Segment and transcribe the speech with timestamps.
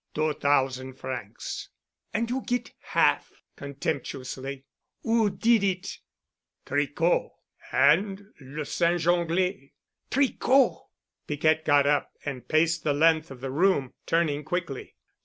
[0.15, 1.69] "Two thousand francs."
[2.11, 4.65] "And you get half," contemptuously.
[5.03, 5.99] "Who did it?"
[6.65, 7.29] "Tricot
[7.71, 9.73] and Le Singe Anglais."
[10.09, 10.87] "Tricot!"
[11.27, 14.95] Piquette got up and paced the length of the room, turning quickly.